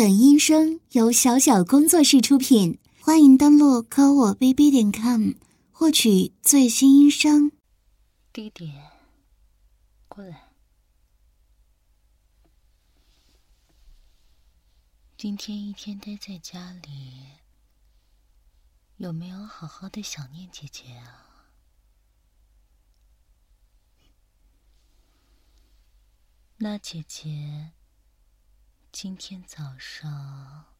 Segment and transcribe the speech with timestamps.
[0.00, 5.32] 本音声由小小工作室出品，欢迎登录科我 bb 点 com
[5.70, 7.52] 获取最新音声。
[8.32, 8.72] 弟弟，
[10.08, 10.54] 过来。
[15.18, 17.26] 今天一天待在家里，
[18.96, 21.52] 有没有好好的想念姐姐啊？
[26.56, 27.72] 那姐姐。
[28.92, 30.74] 今天早上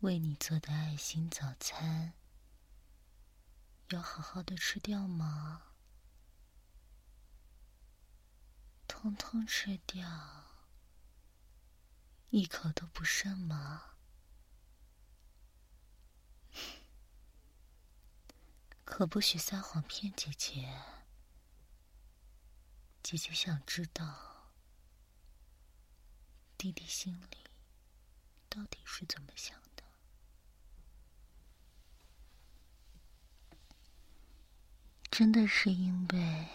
[0.00, 2.12] 为你做的爱心早餐，
[3.88, 5.62] 要好好的吃掉吗？
[8.86, 10.06] 通通吃掉，
[12.28, 13.96] 一口都不剩吗？
[18.84, 20.82] 可不许撒谎骗姐姐，
[23.02, 24.35] 姐姐想知道。
[26.66, 27.44] 弟弟心里
[28.48, 29.84] 到底是怎么想的？
[35.08, 36.48] 真的是因为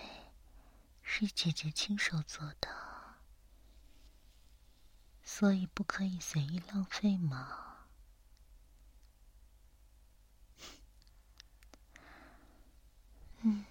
[1.02, 2.67] 是姐姐亲手做的，
[5.23, 7.85] 所以不可以随意浪费吗？
[13.44, 13.66] 嗯，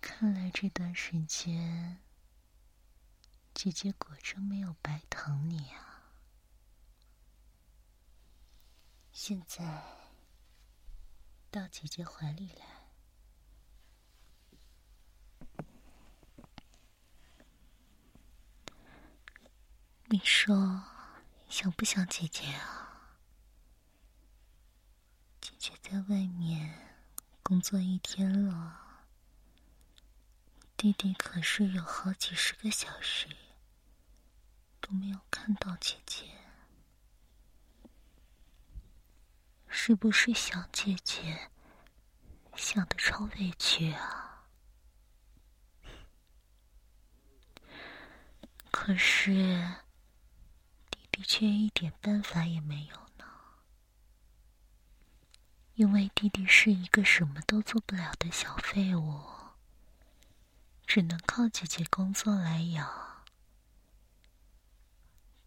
[0.00, 2.00] 看来这段时间。
[3.64, 6.02] 姐姐果真没有白疼你啊！
[9.10, 9.82] 现在
[11.50, 12.66] 到姐姐怀里来，
[20.08, 20.84] 你说
[21.48, 23.16] 想不想姐姐啊？
[25.40, 26.98] 姐姐在外面
[27.42, 29.06] 工作一天了，
[30.76, 33.34] 弟弟可是有好几十个小时。
[34.84, 36.26] 都没有看到姐姐，
[39.66, 41.50] 是不是想姐姐？
[42.54, 44.44] 想的超委屈啊！
[48.70, 49.32] 可是
[50.90, 53.24] 弟弟却一点办法也没有呢，
[55.76, 59.22] 因为弟弟是一个什么都做不了的小废物，
[60.86, 63.13] 只能靠姐姐工作来养。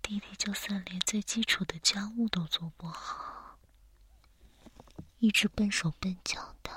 [0.07, 3.59] 弟弟就算连最基础的家务都做不好，
[5.19, 6.71] 一直笨手笨脚的。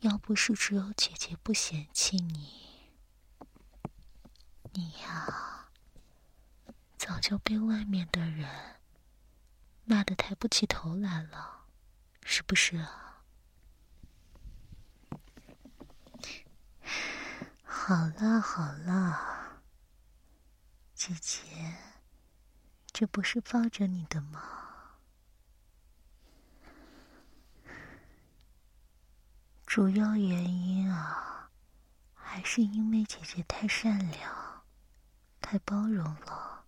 [0.00, 2.90] 要不是只有姐姐不嫌弃你，
[4.74, 5.70] 你呀，
[6.98, 8.76] 早就被外面的人
[9.86, 11.64] 骂得抬不起头来了，
[12.22, 13.22] 是不是啊？
[17.64, 19.33] 好 了好了。
[21.06, 21.74] 姐姐，
[22.90, 25.00] 这不是抱着你的吗？
[29.66, 31.50] 主要原因啊，
[32.14, 34.64] 还是因为姐姐太善良、
[35.42, 36.64] 太包容了。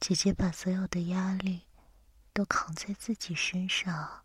[0.00, 1.68] 姐姐把所有的压力
[2.32, 4.24] 都扛在自己身上，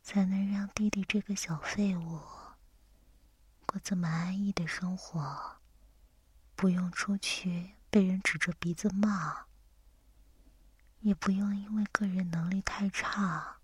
[0.00, 2.20] 才能让弟弟这个小废物
[3.66, 5.57] 过这么安逸的生活。
[6.58, 9.46] 不用出去被人指着鼻子骂，
[10.98, 13.58] 也不用因为个人能力太差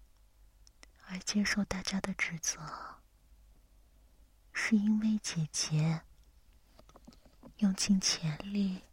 [1.08, 2.60] 而接受大家的指责。
[4.52, 6.02] 是因为姐姐
[7.56, 8.84] 用尽全力、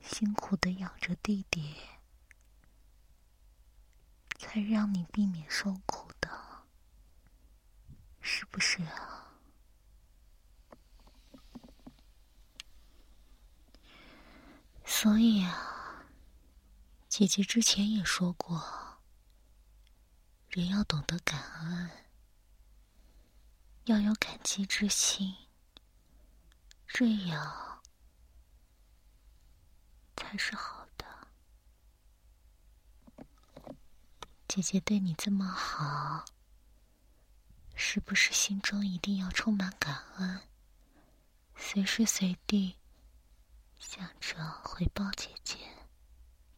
[0.00, 1.74] 辛苦的养着弟弟，
[4.38, 6.30] 才让你避免受苦的，
[8.20, 9.11] 是不是啊？
[15.02, 16.06] 所以啊，
[17.08, 18.62] 姐姐之前也说过，
[20.48, 21.90] 人要懂得感恩，
[23.86, 25.34] 要有感激之心，
[26.86, 27.82] 这样
[30.14, 31.04] 才是好的。
[34.46, 36.24] 姐姐对你这么好，
[37.74, 40.42] 是不是心中一定要充满感恩，
[41.56, 42.76] 随时随地？
[43.82, 45.56] 想着回报姐姐，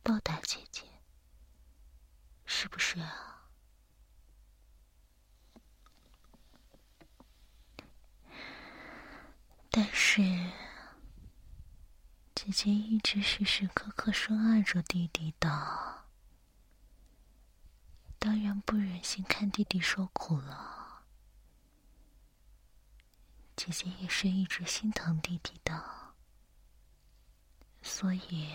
[0.02, 0.82] 报答姐姐，
[2.44, 3.48] 是不是啊？
[9.70, 10.20] 但是
[12.34, 16.04] 姐姐一直时时刻刻深爱着弟弟的，
[18.18, 21.06] 当然不忍心看弟弟受苦了。
[23.56, 26.03] 姐姐也是一直心疼弟弟的。
[27.86, 28.48] 所以，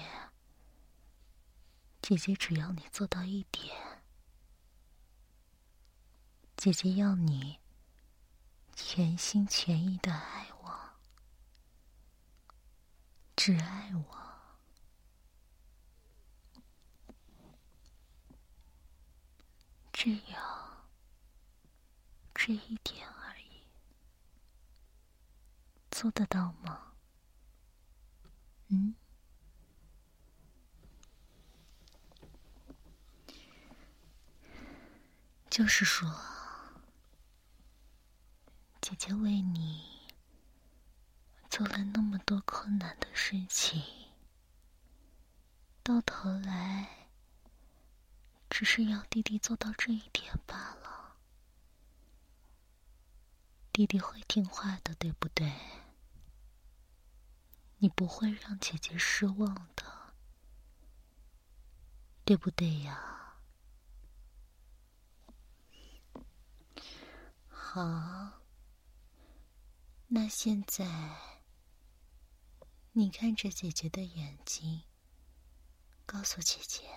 [2.01, 4.03] 姐姐只要你做到一点，
[6.57, 7.59] 姐姐要你
[8.75, 10.97] 全心全意的爱我，
[13.35, 14.17] 只爱我，
[19.93, 20.37] 只有
[22.33, 23.61] 这一点而已，
[25.91, 26.93] 做得到吗？
[28.69, 28.95] 嗯？
[35.50, 36.07] 就是说，
[38.80, 40.07] 姐姐为你
[41.50, 43.81] 做了那么多困难的事情，
[45.81, 47.10] 到头来
[48.50, 51.18] 只是要弟弟做到这一点罢了。
[53.74, 55.51] 弟弟会听话的，对不对？
[57.80, 60.13] 你不会让姐姐失望的，
[62.24, 63.28] 对不对呀？
[67.71, 68.42] 好，
[70.07, 70.88] 那现在
[72.94, 74.81] 你看着姐姐的眼睛，
[76.04, 76.89] 告诉姐姐，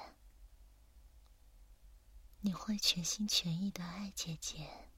[2.41, 4.89] 你会全心全意的爱姐姐。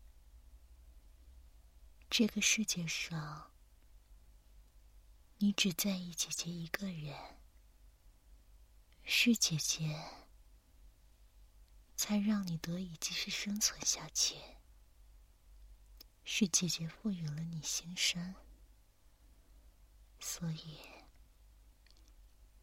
[2.08, 3.50] 这个世界上，
[5.38, 7.40] 你只在意姐姐一个人，
[9.02, 10.00] 是姐姐
[11.96, 14.36] 才让你得以继续生存下去。
[16.24, 18.34] 是姐姐赋予了你心生，
[20.18, 20.78] 所以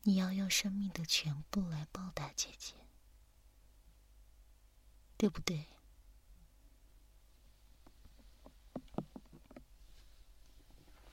[0.02, 2.74] 你要用生命的全部来报答姐姐，
[5.16, 5.68] 对不对？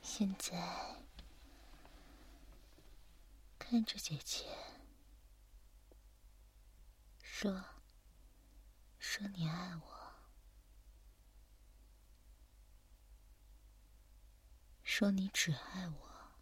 [0.01, 0.97] 现在
[3.59, 4.47] 看着姐姐，
[7.23, 7.63] 说，
[8.99, 9.98] 说你爱我。
[14.89, 16.33] 说你只爱我，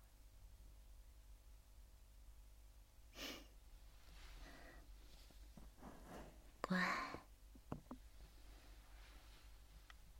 [6.60, 6.80] 乖。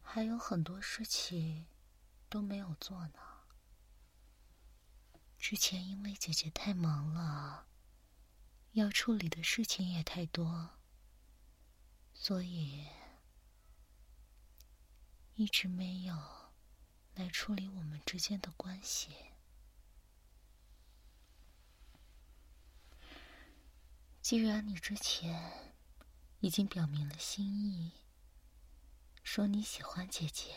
[0.02, 1.67] 还有很多事情
[2.28, 3.20] 都没有做呢。
[5.38, 7.69] 之前因为姐姐太忙了，
[8.72, 10.70] 要处理的事情也太多，
[12.12, 12.88] 所以
[15.37, 16.45] 一直没有。
[17.17, 19.11] 来处理我们之间的关系。
[24.21, 25.73] 既然你之前
[26.41, 27.93] 已经表明了心意，
[29.25, 30.55] 说你喜欢姐姐，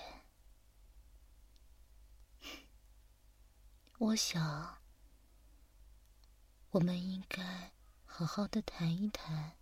[3.97, 4.81] 我想
[6.71, 7.71] 我们应该
[8.03, 9.55] 好好的谈一谈，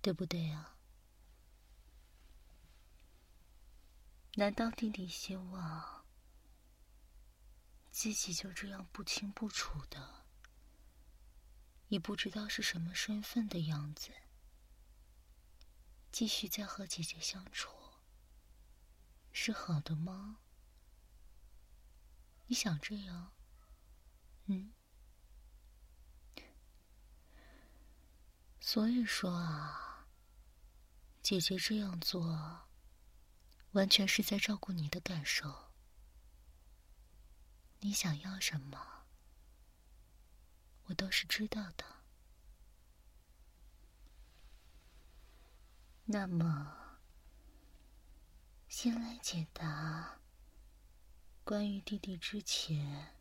[0.00, 0.78] 对不对啊？
[4.34, 6.03] 难道弟弟希望？
[7.94, 10.24] 自己就这样不清不楚的，
[11.86, 14.10] 也不知道是什么身份的样子，
[16.10, 17.70] 继续在和姐姐相处，
[19.30, 20.40] 是好的吗？
[22.48, 23.32] 你想这样？
[24.46, 24.72] 嗯？
[28.60, 30.08] 所以说啊，
[31.22, 32.66] 姐姐这样做，
[33.70, 35.72] 完全是在照顾你的感受。
[37.84, 39.04] 你想要什么，
[40.84, 41.84] 我都是知道的。
[46.06, 46.98] 那么，
[48.68, 50.18] 先来解答
[51.44, 53.18] 关于弟弟之前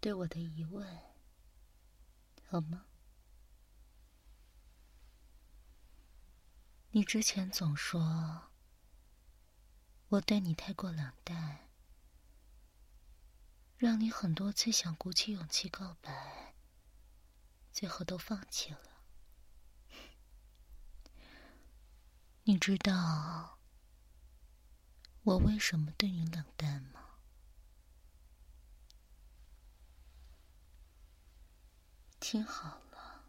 [0.00, 0.98] 对我的疑问，
[2.48, 2.86] 好吗？
[6.92, 8.50] 你之前总说
[10.08, 11.68] 我对你太过冷淡。
[13.82, 16.54] 让你很多次想鼓起勇气告白，
[17.72, 19.02] 最后都放弃了。
[22.44, 23.58] 你知道
[25.24, 27.18] 我为什么对你冷淡吗？
[32.20, 33.24] 听好了，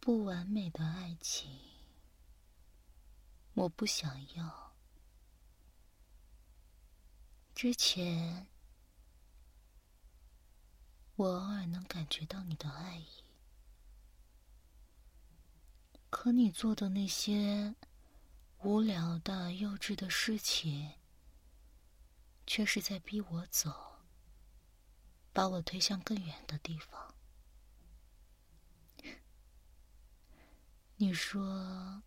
[0.00, 1.56] 不完美的爱情，
[3.54, 4.61] 我不想要。
[7.62, 8.48] 之前，
[11.14, 13.06] 我偶尔能感觉到你的爱意，
[16.10, 17.76] 可你做的那些
[18.62, 20.94] 无聊的、幼稚的事情，
[22.48, 24.00] 却是在逼我走。
[25.32, 27.14] 把我推向更远的地方。
[30.96, 32.02] 你说，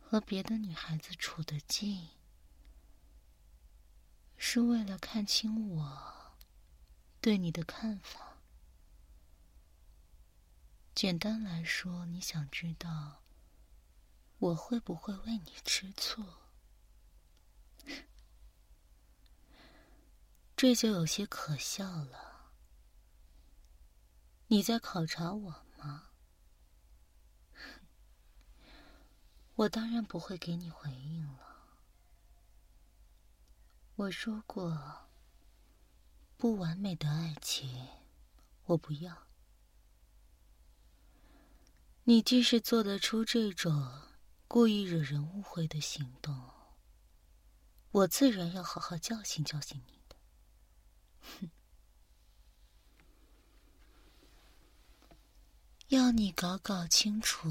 [0.00, 2.08] 和别的女孩子处得近，
[4.44, 6.34] 是为了看清我
[7.20, 8.38] 对你的看法。
[10.96, 13.22] 简单来说，你想知道
[14.38, 16.24] 我会不会为你吃醋。
[20.56, 22.50] 这就有些可笑了。
[24.48, 26.08] 你在考察我吗？
[29.54, 31.21] 我当然不会给你回应。
[34.02, 35.06] 我说过，
[36.36, 37.86] 不完美的爱情，
[38.64, 39.28] 我不要。
[42.02, 44.02] 你即使做得出这种
[44.48, 46.50] 故意惹人误会的行动，
[47.92, 50.00] 我自然要好好教训教训你。
[51.20, 51.50] 哼！
[55.94, 57.48] 要你搞搞清楚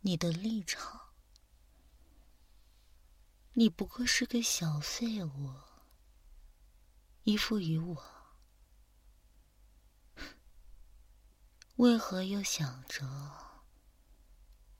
[0.00, 1.05] 你的立场。
[3.58, 5.50] 你不过是个小废物，
[7.22, 8.04] 依附于我，
[11.76, 13.02] 为何又想着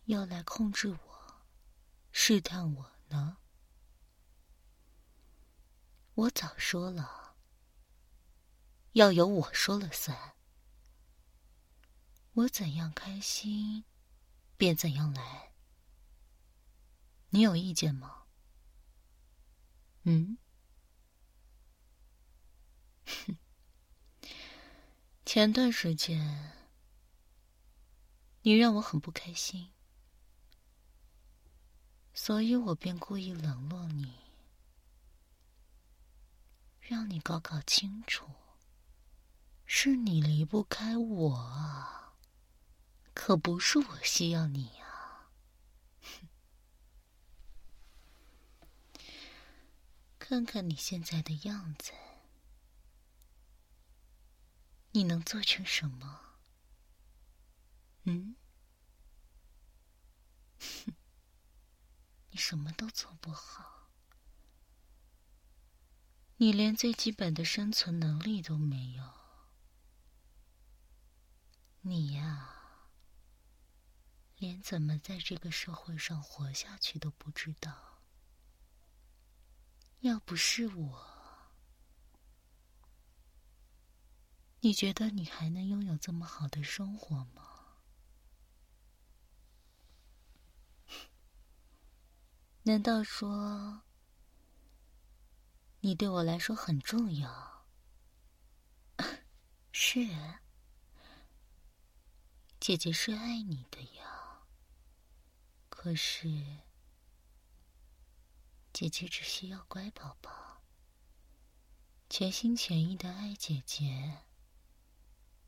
[0.05, 1.43] 要来控制我、
[2.13, 3.39] 试探我呢？
[6.13, 7.35] 我早说了。
[8.93, 10.37] 要由我说了算，
[12.35, 13.85] 我怎样开心，
[14.59, 15.55] 便怎样来。
[17.31, 18.26] 你有意见吗？
[20.09, 20.39] 嗯？
[23.05, 23.37] 哼，
[25.27, 26.55] 前段时间
[28.43, 29.73] 你让我很不开心，
[32.15, 34.15] 所以我便故意冷落你，
[36.81, 38.31] 让你搞搞清楚。
[39.65, 42.15] 是你离不开我，
[43.13, 44.86] 可不是我需要你啊！
[50.29, 51.93] 看看你现在的样子，
[54.91, 56.21] 你能做成什么？
[58.03, 58.35] 嗯？
[60.59, 60.95] 哼，
[62.31, 63.89] 你什么都做不好，
[66.39, 69.05] 你连最基本的生存能力都没有。
[71.83, 72.81] 你呀，
[74.39, 77.96] 连怎么在这个社会上活下去都不知道。
[80.07, 81.03] 要不是我，
[84.61, 87.79] 你觉得你还能拥有这么好的生活吗？
[92.63, 93.83] 难道说
[95.81, 97.67] 你对我来说很重要？
[99.73, 100.07] 是。
[102.61, 104.43] 姐姐是爱你的呀，
[105.69, 106.29] 可是
[108.77, 110.61] 姐姐只需要乖宝宝，
[112.11, 114.25] 全心全意的爱姐姐，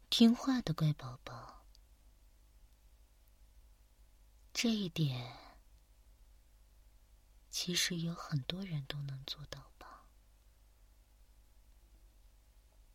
[0.08, 1.66] 听话的乖宝宝。
[4.54, 5.37] 这一点
[7.50, 10.06] 其实有很多人都能做到吧？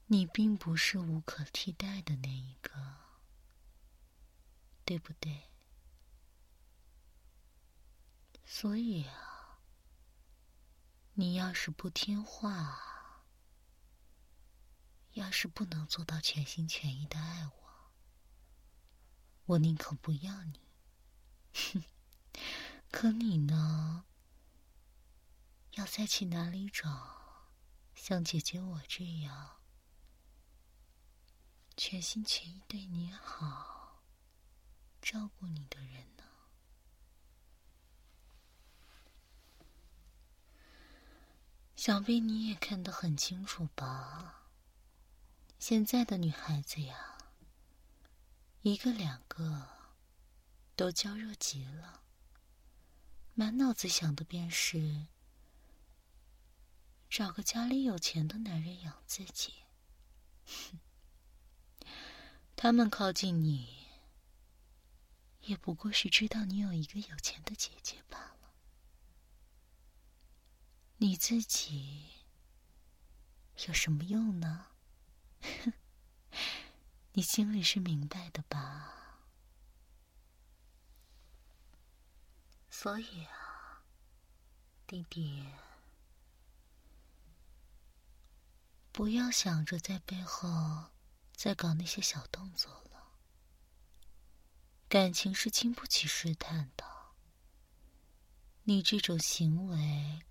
[0.08, 2.72] 你并不是无可替代的那一个。
[4.84, 5.52] 对不对？
[8.44, 9.33] 所以啊，
[11.16, 13.24] 你要是不听话，
[15.12, 17.92] 要是不能做到全心全意的爱我，
[19.46, 20.60] 我宁可不要你。
[22.90, 24.06] 可你呢？
[25.74, 27.48] 要再去哪里找
[27.94, 29.60] 像姐姐我这样
[31.76, 34.02] 全心全意对你好？
[35.02, 36.24] 照顾你的人呢？
[41.76, 44.50] 想必你也看得很清楚吧？
[45.60, 47.18] 现在的女孩子呀，
[48.62, 49.68] 一个两个
[50.76, 52.02] 都娇弱极了，
[53.34, 55.08] 满脑子想的便是
[57.10, 59.54] 找个家里有钱的男人养自己。
[60.46, 60.80] 哼，
[62.56, 63.84] 他们靠近你。
[65.42, 68.33] 也不过是知道你有一个有钱的姐姐吧。
[70.98, 72.08] 你自己
[73.68, 74.68] 有什么用呢？
[77.14, 79.20] 你心里是明白的吧？
[82.70, 83.84] 所以啊，
[84.88, 85.46] 弟弟，
[88.92, 90.92] 不要想着在背后
[91.36, 93.12] 再搞那些小动作了。
[94.90, 96.86] 感情是经不起试探的，
[98.64, 100.22] 你这种行为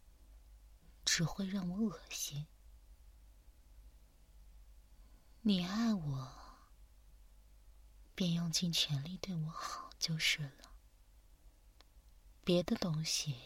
[1.04, 2.46] 只会让我恶心。
[5.42, 6.32] 你爱我，
[8.14, 10.72] 便用尽全力对我好就是了。
[12.44, 13.36] 别的东西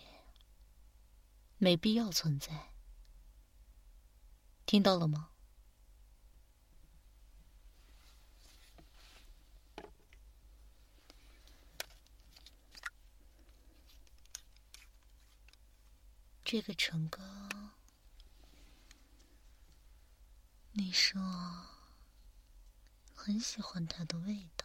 [1.59, 2.73] 没必要存在，
[4.65, 5.31] 听到了吗？
[16.45, 17.21] 这个唇膏，
[20.79, 21.21] 你说。
[23.15, 24.65] 很喜欢它的味道，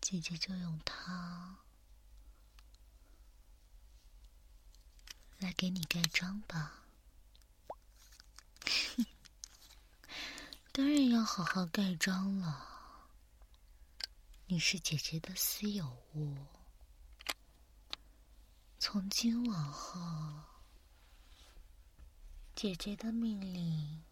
[0.00, 1.58] 姐姐就用它
[5.40, 6.84] 来给你盖章吧。
[10.72, 13.10] 当然要好好盖章了，
[14.46, 16.46] 你是姐姐的私有物，
[18.78, 20.57] 从今往后，
[22.58, 24.02] 姐姐的命令。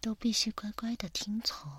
[0.00, 1.70] 都必须乖乖的听从。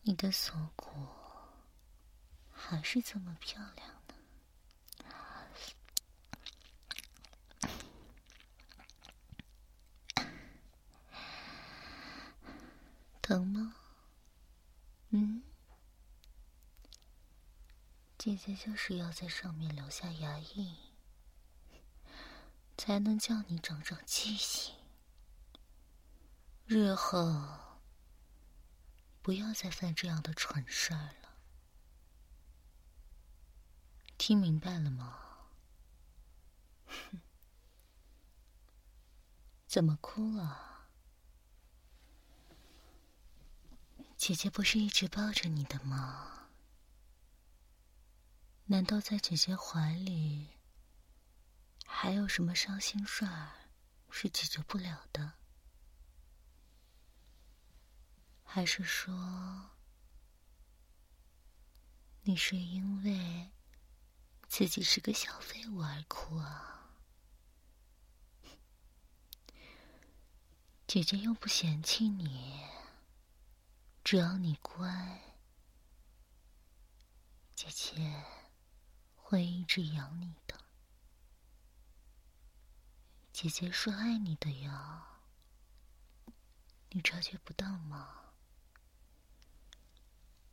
[0.00, 0.88] 你的锁骨
[2.50, 3.98] 还是这么漂亮。
[13.20, 13.74] 疼吗？
[15.10, 15.42] 嗯，
[18.38, 20.76] 姐姐就是要在上面留下牙印，
[22.76, 24.76] 才能叫你长长记性，
[26.64, 27.82] 日后
[29.22, 31.30] 不要再犯这样的蠢事儿了。
[34.16, 35.18] 听明白了吗？
[39.66, 40.86] 怎么哭啊？
[44.16, 46.37] 姐姐不是一直抱着你的吗？
[48.70, 50.46] 难道在姐姐怀里
[51.86, 53.52] 还有什么伤心事儿
[54.10, 55.32] 是解决不了的？
[58.44, 59.70] 还是说
[62.24, 63.50] 你是因为
[64.48, 66.90] 自己是个小废物而哭啊？
[70.86, 72.62] 姐姐又不嫌弃你。
[74.04, 75.22] 只要你乖，
[77.54, 78.24] 姐姐
[79.30, 80.58] 会一直养你的。
[83.30, 85.20] 姐姐是爱你的呀，
[86.88, 88.32] 你察觉不到吗？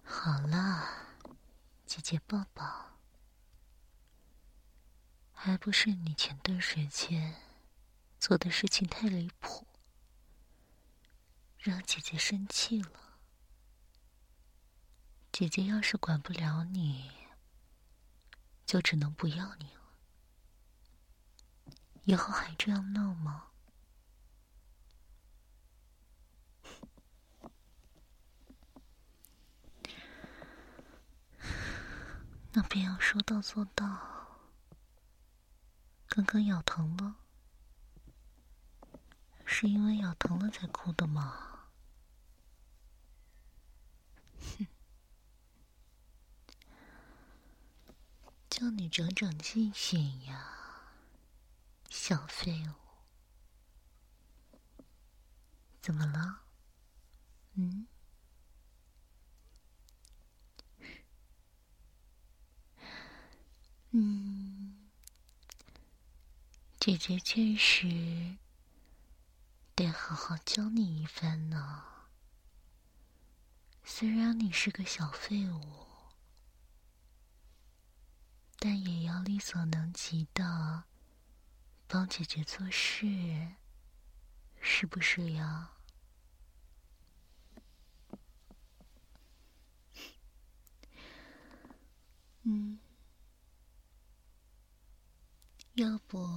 [0.04, 0.90] 好了，
[1.86, 2.98] 姐姐抱抱。
[5.32, 7.34] 还不是你前段时间
[8.20, 9.66] 做的事情太离谱，
[11.60, 13.20] 让姐姐生气了。
[15.32, 17.10] 姐姐要是管不了你，
[18.66, 19.82] 就只能不要你了。
[22.04, 23.50] 以后还这样闹吗？
[32.54, 34.14] 那便要说到做到。
[36.08, 37.16] 刚刚咬疼了，
[39.46, 41.55] 是因为咬疼了才哭的吗？
[48.56, 50.94] 叫你长长记性呀，
[51.90, 52.74] 小废物！
[55.82, 56.44] 怎么了？
[57.56, 57.86] 嗯？
[63.92, 64.88] 嗯，
[66.80, 68.38] 姐姐确实
[69.76, 71.84] 得好好教你一番呢。
[73.84, 75.95] 虽然你是个小废物。
[78.58, 80.86] 但也要力所能及的
[81.88, 83.06] 帮姐姐做事，
[84.60, 85.72] 是不是呀？
[92.44, 92.80] 嗯，
[95.74, 96.28] 要不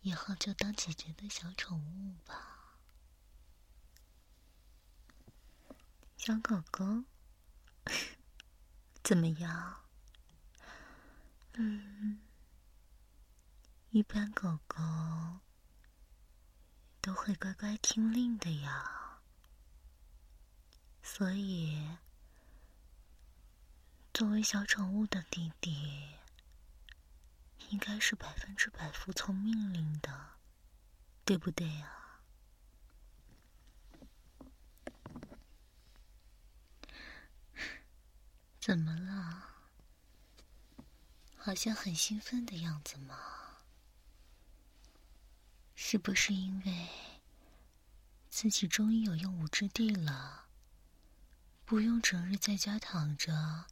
[0.00, 2.78] 以后就当姐姐的小宠物吧，
[6.16, 7.04] 小狗狗。
[9.08, 9.86] 怎么样？
[11.54, 12.20] 嗯，
[13.88, 14.76] 一般狗狗
[17.00, 19.20] 都会乖乖听令的呀，
[21.02, 21.96] 所以
[24.12, 26.10] 作为小宠物的弟弟，
[27.70, 30.32] 应该是百分之百服从命令的，
[31.24, 32.07] 对不对呀？
[38.68, 39.48] 怎么了？
[41.38, 43.16] 好像很兴奋的样子嘛，
[45.74, 46.88] 是不是因为
[48.28, 50.48] 自己终于有用武之地了，
[51.64, 53.64] 不用整日在家躺着，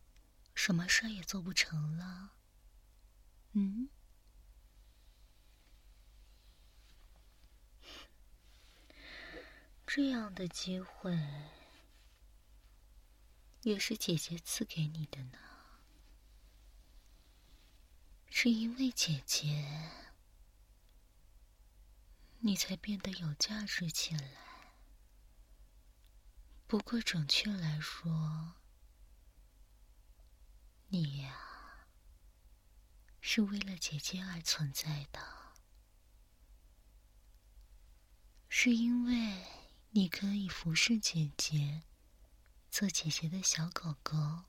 [0.55, 2.31] 什么事也做不成了？
[3.53, 3.91] 嗯，
[9.87, 11.15] 这样的机会
[13.67, 15.39] 也是姐姐赐给你的呢。
[18.31, 19.91] 是因为姐姐，
[22.39, 24.37] 你才变得有价值起来。
[26.69, 28.55] 不过，准确来说，
[30.91, 31.89] 你呀，
[33.21, 35.21] 是为了姐姐而存在的。
[38.49, 39.45] 是因为
[39.91, 41.83] 你可以服侍姐姐，
[42.79, 44.45] 做姐姐的小狗狗，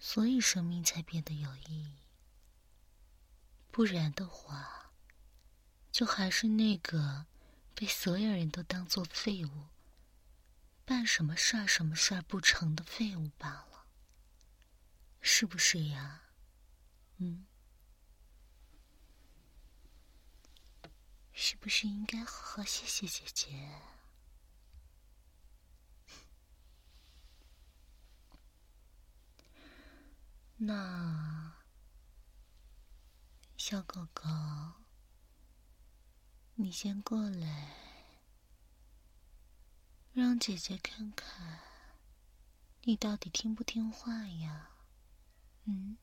[0.00, 1.94] 所以生命才变得有意义。
[3.70, 4.90] 不然的话，
[5.92, 7.26] 就还是那个
[7.72, 9.68] 被所有人都当做废物、
[10.84, 13.86] 办什么事儿什么事儿不成的废物罢了，
[15.20, 16.22] 是不是呀？
[17.18, 17.46] 嗯，
[21.32, 23.82] 是不是应该好好谢谢姐姐？
[30.58, 31.54] 那。
[33.56, 34.24] 小狗狗，
[36.54, 37.74] 你先过来，
[40.12, 41.60] 让姐姐看看
[42.82, 44.70] 你到底听不听话呀？
[45.64, 45.98] 嗯，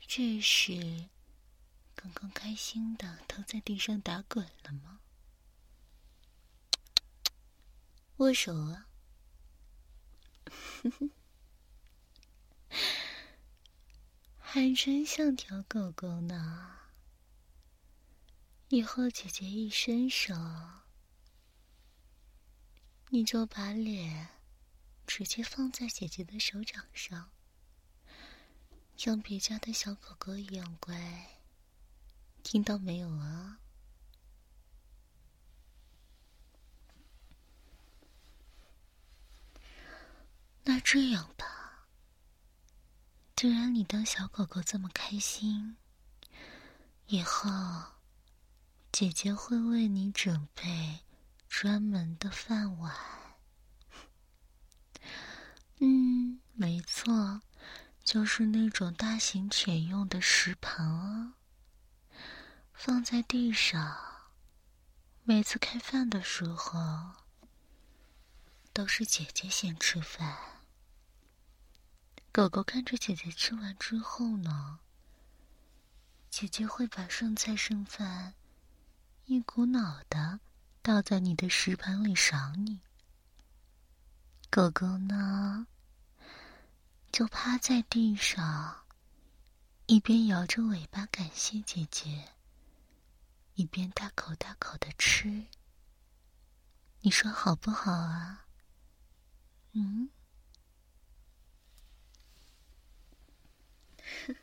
[0.00, 1.08] 这是
[1.94, 5.00] 刚刚开心的躺在地上打滚了吗？
[8.16, 8.88] 握手啊！
[10.82, 11.10] 哼哼
[14.38, 16.78] 还真像条狗狗呢。
[18.68, 20.34] 以后姐姐一伸手，
[23.10, 24.28] 你就把脸
[25.06, 27.30] 直接放在姐姐的手掌上，
[28.96, 31.38] 像别家的小狗狗一样乖。
[32.42, 33.58] 听到没有啊？
[40.64, 41.61] 那这样吧。
[43.42, 45.76] 既然你当小狗狗这么开心，
[47.06, 47.50] 以后
[48.92, 51.00] 姐姐会为你准备
[51.48, 52.94] 专门的饭碗。
[55.80, 57.42] 嗯，没错，
[58.04, 61.34] 就是那种大型犬用的食盘啊，
[62.72, 63.98] 放在地上。
[65.24, 67.10] 每次开饭的时候，
[68.72, 70.51] 都是姐姐先吃饭。
[72.32, 74.78] 狗狗看着姐姐吃完之后呢，
[76.30, 78.32] 姐姐会把剩菜剩饭
[79.26, 80.40] 一股脑的
[80.80, 82.80] 倒在你的食盘里赏你。
[84.48, 85.66] 狗狗呢，
[87.12, 88.82] 就趴在地上，
[89.84, 92.30] 一边摇着尾巴感谢姐姐，
[93.56, 95.44] 一边大口大口的吃。
[97.02, 98.46] 你说好不好啊？
[99.72, 100.08] 嗯。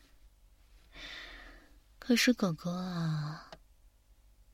[1.99, 3.51] 可是狗狗啊，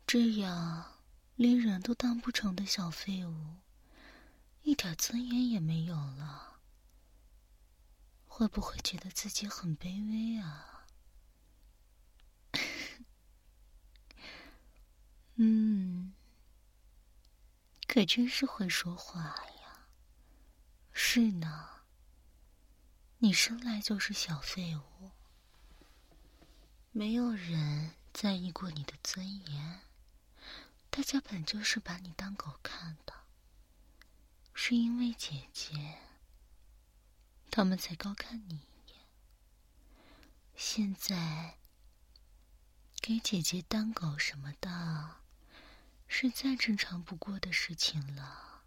[0.06, 0.99] 这样
[1.36, 3.58] 连人都当不成的小废物，
[4.63, 6.60] 一点尊严也没有了，
[8.28, 10.86] 会不会觉得自己很卑微啊？
[15.36, 16.13] 嗯，
[17.88, 19.88] 可真是会说话呀。
[20.91, 21.74] 是呢，
[23.25, 25.09] 你生来就是小废物。
[26.91, 29.81] 没有人在意过你的尊严，
[30.91, 33.13] 大家本就是把你当狗看的，
[34.53, 35.97] 是因为姐姐，
[37.49, 38.99] 他们才高看你一眼。
[40.55, 41.57] 现在
[43.01, 45.15] 给姐姐当狗什么的，
[46.07, 48.61] 是再正常不过的事情了，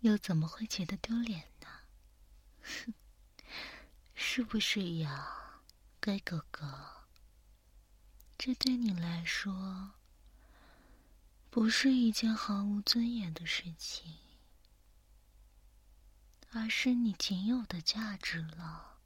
[0.00, 1.68] 又怎么会觉得丢脸呢？
[4.14, 5.62] 是不是呀，
[6.00, 6.66] 乖狗狗？
[8.38, 9.92] 这对你来说，
[11.50, 14.18] 不是一件毫无尊严的事情，
[16.50, 18.98] 而是你仅有的价值了。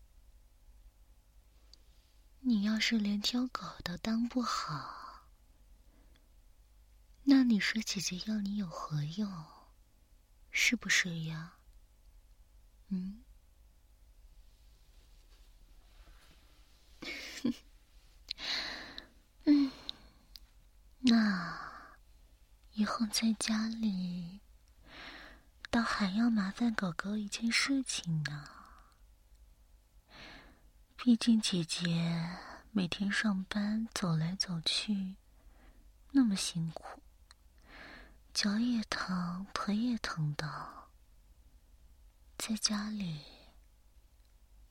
[2.41, 5.27] 你要是连条狗都当不好，
[7.25, 9.45] 那你说姐姐要你有何用？
[10.51, 11.55] 是不是呀？
[12.89, 13.23] 嗯，
[21.03, 21.59] 那
[22.73, 24.41] 以后在家里，
[25.71, 28.49] 倒还要麻烦狗狗一件事情呢。
[30.97, 32.39] 毕竟姐姐
[32.71, 35.17] 每天上班走来走去，
[36.11, 37.03] 那么辛苦，
[38.35, 40.91] 脚也疼，腿也疼的，
[42.37, 43.23] 在家里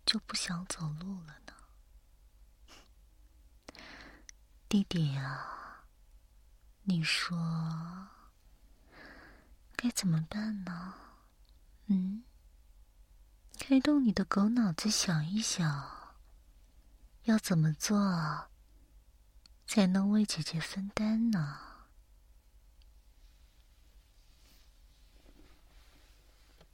[0.05, 1.53] 就不想走路了呢。
[4.69, 5.58] 弟弟呀，
[6.89, 7.37] 你说
[9.75, 10.95] 该怎么办呢？
[11.85, 12.23] 嗯，
[13.59, 16.15] 开动你的狗脑子想一想，
[17.25, 18.49] 要怎么做
[19.67, 21.59] 才能为姐姐分担呢？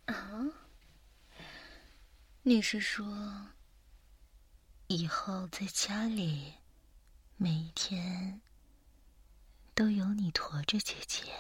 [0.06, 0.16] 啊？
[2.44, 3.48] 你是说
[4.88, 6.54] 以后在家里？
[7.36, 8.40] 每一天
[9.76, 11.34] 都有你驮着姐姐，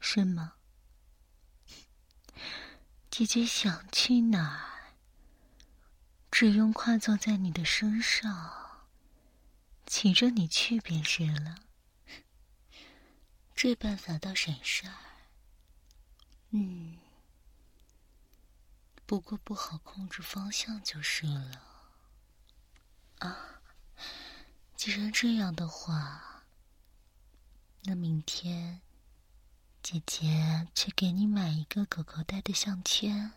[0.00, 0.54] 是吗？
[3.10, 4.94] 姐姐想去哪儿，
[6.30, 8.86] 只用跨坐在你的身上，
[9.84, 11.56] 骑着你去便是了。
[13.54, 14.96] 这办法倒省事儿，
[16.52, 16.96] 嗯，
[19.04, 21.62] 不过不好控制方向就是了。
[23.18, 23.55] 啊。
[24.76, 26.44] 既然这样的话，
[27.84, 28.82] 那明天
[29.82, 33.32] 姐姐去给你买一个狗狗戴的项圈，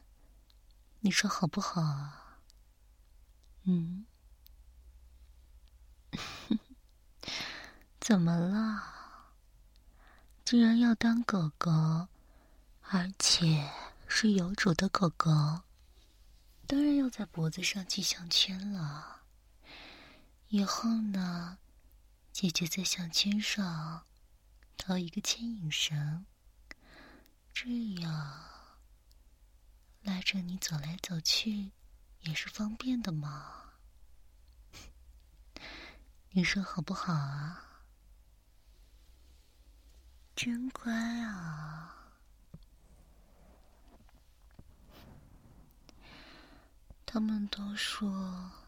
[1.00, 2.42] 你说好不好啊？
[3.64, 4.06] 嗯？
[8.02, 8.84] 怎么了？
[10.44, 11.72] 既然要当狗狗，
[12.82, 13.72] 而且
[14.08, 15.62] 是有主的狗狗，
[16.68, 19.19] 当然要在脖子上系项圈了。
[20.52, 21.60] 以后呢，
[22.32, 24.08] 姐姐在项圈上
[24.78, 26.26] 套一个牵引绳，
[27.54, 27.70] 这
[28.02, 28.44] 样
[30.02, 31.74] 拉着你走来走去
[32.22, 33.74] 也是方便的嘛。
[36.32, 37.84] 你说好不好啊？
[40.36, 41.96] 真乖啊！
[47.06, 48.59] 他们都说。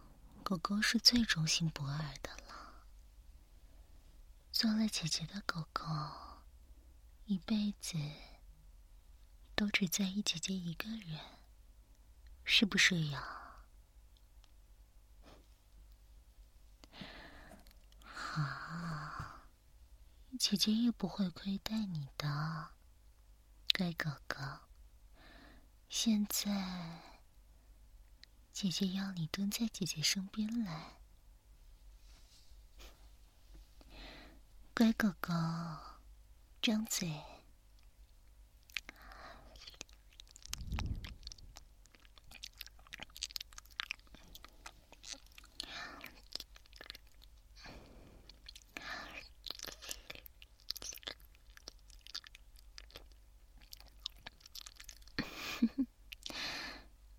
[0.52, 2.84] 狗狗是最忠心不二的了。
[4.52, 5.86] 做了姐姐的狗狗，
[7.24, 7.98] 一辈子
[9.56, 11.22] 都只在意姐姐一个人，
[12.44, 13.64] 是不是呀？
[18.04, 19.46] 好，
[20.38, 22.72] 姐姐也不会亏待你的，
[23.78, 24.36] 乖狗狗。
[25.88, 27.11] 现在。
[28.54, 30.98] 姐姐要你蹲在姐姐身边来，
[34.76, 35.34] 乖狗狗，
[36.62, 37.24] 张嘴。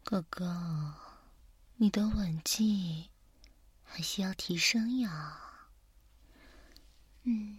[0.05, 0.45] 狗狗。
[1.83, 3.11] 你的吻技
[3.83, 5.66] 还需要提升呀。
[7.25, 7.59] 嗯，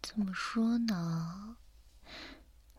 [0.00, 1.58] 怎么说呢？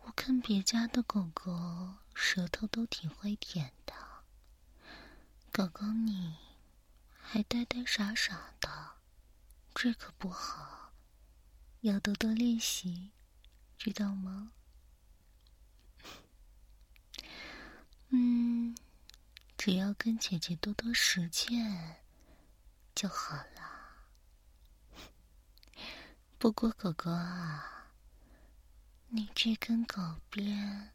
[0.05, 3.93] 我看别家的狗狗舌头都挺会舔的，
[5.51, 6.35] 狗狗你
[7.21, 8.93] 还呆呆傻傻的，
[9.75, 10.93] 这可不好，
[11.81, 13.11] 要多多练习，
[13.77, 14.51] 知道吗？
[18.09, 18.58] 嗯。
[19.59, 21.97] 只要跟姐姐多多实践
[22.95, 23.99] 就好了。
[26.37, 27.91] 不过狗狗啊，
[29.09, 30.93] 你这根狗鞭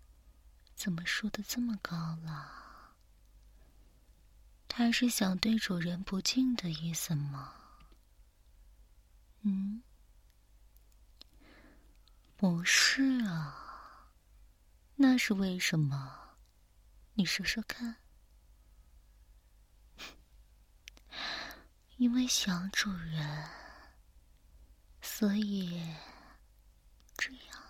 [0.74, 2.94] 怎么竖的这么高了？
[4.66, 7.52] 它是想对主人不敬的意思吗？
[9.42, 9.82] 嗯，
[12.34, 14.08] 不是啊，
[14.94, 16.38] 那是为什么？
[17.12, 17.96] 你说说看。
[21.96, 23.48] 因为想主人，
[25.00, 25.94] 所以
[27.16, 27.62] 这样。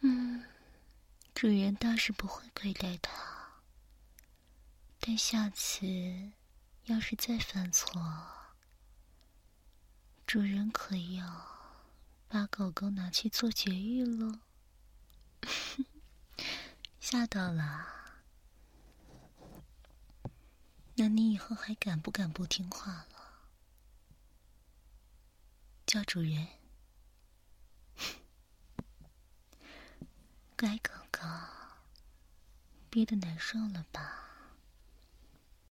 [0.00, 0.44] 嗯，
[1.34, 3.62] 主人倒是不会亏待他，
[5.00, 6.32] 但下次
[6.84, 8.00] 要是再犯错，
[10.26, 11.24] 主人可要
[12.28, 14.40] 把狗狗拿去做绝育了。
[17.00, 18.01] 吓到了？
[20.94, 23.06] 那你以后还敢不敢不听话了？
[25.86, 26.46] 叫主人。
[30.56, 31.20] 乖狗狗，
[32.88, 34.31] 憋得难受了吧？